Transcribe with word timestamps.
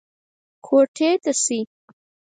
کوټې 0.65 1.11
ته 1.23 1.31
شئ. 1.43 1.59